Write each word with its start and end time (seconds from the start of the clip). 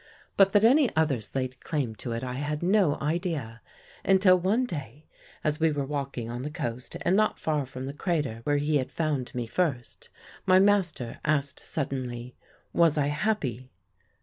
But 0.35 0.53
that 0.53 0.63
any 0.63 0.89
others 0.95 1.35
laid 1.35 1.59
claim 1.59 1.93
to 1.97 2.11
it 2.13 2.23
I 2.23 2.33
had 2.33 2.63
no 2.63 2.95
idea, 2.99 3.61
until 4.03 4.35
one 4.35 4.65
day 4.65 5.05
as 5.43 5.59
we 5.59 5.71
were 5.71 5.85
walking 5.85 6.27
on 6.27 6.41
the 6.41 6.49
coast, 6.49 6.97
and 7.03 7.15
not 7.15 7.37
far 7.37 7.67
from 7.67 7.85
the 7.85 7.93
crater 7.93 8.41
where 8.43 8.57
he 8.57 8.77
had 8.77 8.89
found 8.89 9.31
me 9.35 9.45
first, 9.45 10.09
my 10.47 10.57
master 10.57 11.19
asked 11.23 11.59
suddenly, 11.59 12.35
'Was 12.73 12.97
I 12.97 13.09
happy?' 13.09 13.69